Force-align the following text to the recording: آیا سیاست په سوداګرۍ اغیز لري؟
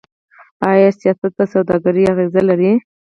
آیا 0.69 0.89
سیاست 0.99 1.31
په 1.37 1.43
سوداګرۍ 1.53 2.03
اغیز 2.13 2.33
لري؟ 2.49 2.71